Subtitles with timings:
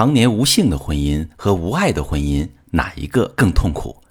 [0.00, 4.02] 常年无性的婚姻和无爱的婚姻，哪一个更痛苦？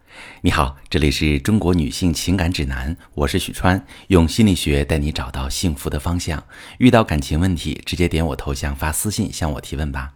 [0.42, 6.44] 你好，这里是中国女性情感指南，我是许川，用心理学带你找到幸福的方向。
[6.78, 10.14] 遇到感情问题，直接点我头像发私信向我提问吧。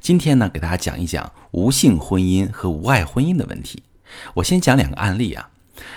[0.00, 3.82] 今天呢，给大家讲一讲无性婚姻和无爱婚姻的问题。
[4.34, 5.50] 我先讲两个案例啊，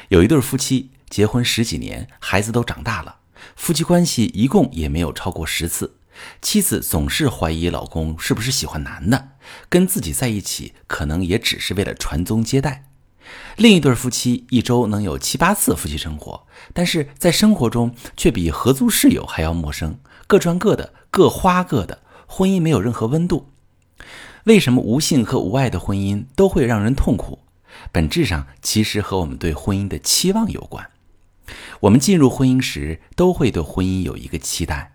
[0.08, 3.18] 有一对夫妻结婚十几年，孩子都长大了，
[3.56, 5.98] 夫妻关系一共也没有超过十次。
[6.42, 9.30] 妻子总是怀疑老公是不是喜欢男的，
[9.70, 12.86] 跟自己在一起可能也只是为了传宗接代。
[13.58, 23.50] 另一对夫妻一周能有七八次夫妻生活，但是在生活中却比合租室友还要陌生，各赚各的，各花各的，婚姻没有任何温度。
[24.46, 27.40] 为什么无性和无爱的婚姻都会让人痛苦？
[27.92, 30.90] 本质上其实和我们对婚姻的期望有关。
[31.82, 34.94] 我们进入婚姻时，都会对婚姻有一个期待。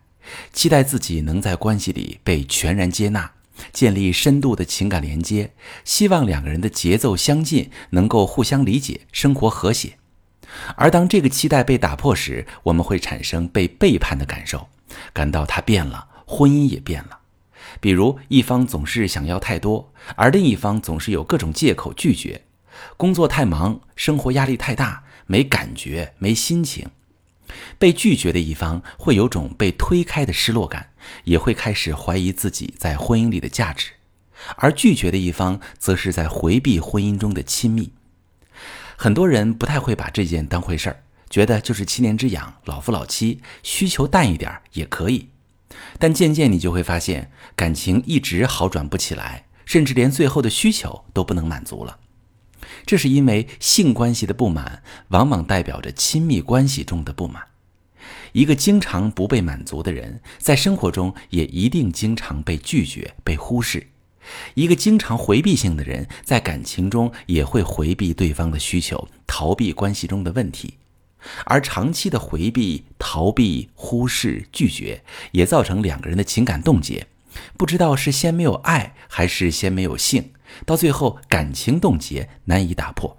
[0.52, 3.32] 期待自己能在关系里被全然接纳，
[3.72, 5.52] 建立深度的情感连接，
[5.84, 9.98] 希望两个人的节奏相近，能够互相理解，生活和谐。
[10.76, 14.68] 而当这个期待被打破时，我们会产生被背叛的感受，
[15.12, 17.18] 感到他变了，婚姻也变了。
[17.80, 22.42] 比如一方总是想要太多，而另一方总是有各种借口拒绝，
[22.96, 26.88] 工作太忙，生活压力太大，没感觉，没心情。
[27.78, 30.90] 被拒绝的一方会有种被推开的失落感，
[31.24, 33.92] 也会开始怀疑自己在婚姻里的价值；
[34.56, 37.92] 而拒绝的一方则是在回避婚姻中的亲密。
[38.96, 45.28] 很多人不太会把这件当回事儿，觉得就是七年之痒，老夫老妻，需求淡一点也可以。
[45.98, 51.98] 但渐渐你就会发现，感情一直好转不起来，甚至连最后的需求都不能满足了。
[52.86, 57.42] 这是因为性关系的不满，往往代表着亲密关系中的不满。
[58.32, 63.86] 一个经常不被满足的人，在生活中也一定经常被拒绝、被忽视。
[64.54, 70.74] 一个经常回避性的人，在感情中也会回避对方的需求，逃避关系中的问题。
[71.46, 75.02] 而长期的回避、逃避、忽视、拒绝，
[75.32, 77.06] 也造成两个人的情感冻结。
[77.56, 80.32] 不知道是先没有爱，还是先没有性。
[80.64, 83.16] 到最后，感情冻结难以打破，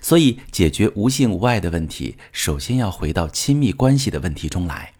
[0.00, 4.94] 所以解决无性无爱的问题，首先要回到亲密关系的问题中来。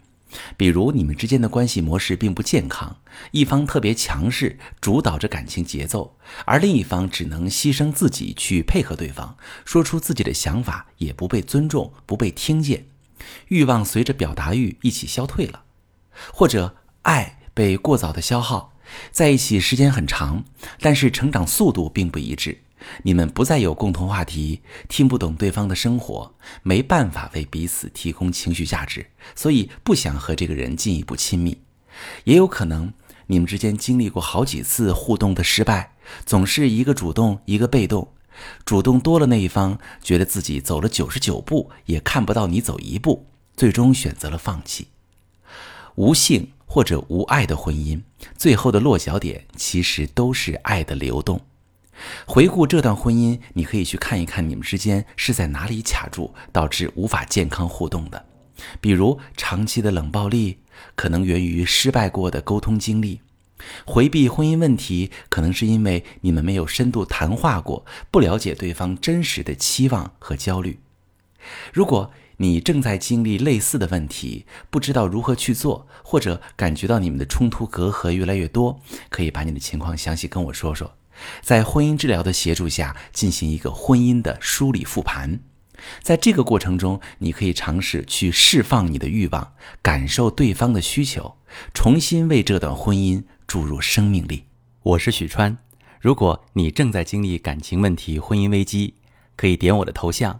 [0.55, 2.97] 比如，你们之间的关系模式并不健康，
[3.31, 6.15] 一方特别强势，主导着感情节奏，
[6.45, 12.85] 而另一方只能牺牲自己去配合对方，说出自己的想法也不被尊重、不被听见，
[13.47, 15.63] 欲望随着表达欲一起消退了，
[16.31, 18.73] 或者爱被过早的消耗。
[19.11, 20.45] 在一起时间很长，
[20.79, 22.57] 但是成长速度并不一致。
[23.03, 26.33] 你们不再有共同话题，听不懂对方的生活，
[26.63, 29.05] 没办法为彼此提供情绪价值，
[29.35, 31.61] 所以不想和这个人进一步亲密。
[32.23, 32.93] 也有可能
[33.27, 35.91] 你们之间经历过好几次互动的失败，
[36.25, 38.13] 总是一个主动一个被动，
[38.63, 43.27] 主动多了那一方觉得自己走了九十九步也看不到你走一步，
[43.57, 44.87] 最终选择了放弃。
[45.95, 46.51] 无性。
[46.69, 47.99] 或者无爱的婚姻，
[48.37, 51.41] 最后的落脚点其实都是爱的流动。
[52.27, 58.23] 回顾这段婚姻，你可以去看一看你们之间是在哪里卡住，导致无法健康互动的。
[58.79, 60.59] 比如长期的冷暴力，
[60.95, 63.19] 可能源于失败过的沟通经历；
[63.83, 70.79] 回避婚姻问题，可能是因为你们没有深度谈话过，不了解对方真实的期望和焦虑。
[71.73, 78.79] 如果你正在经历类似的问题，不知道如何去做，或者感觉到你们的冲突隔阂越来越多，
[79.09, 80.95] 可以把你的情况详细跟我说说，
[81.41, 85.41] 在婚姻治疗的协助下进行一个婚姻的梳理复盘。
[86.01, 91.35] 在这个过程中，你可以尝试去释放你的欲望，感受对方的需求，
[91.73, 94.45] 重新为这段婚姻注入生命力。
[94.83, 95.57] 我是许川，
[95.99, 98.95] 如果你正在经历感情问题、婚姻危机，
[99.35, 100.39] 可以点我的头像。